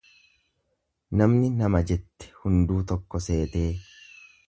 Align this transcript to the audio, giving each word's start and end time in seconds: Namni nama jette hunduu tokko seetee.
Namni 1.21 1.53
nama 1.59 1.83
jette 1.93 2.33
hunduu 2.41 2.81
tokko 2.93 3.23
seetee. 3.31 3.71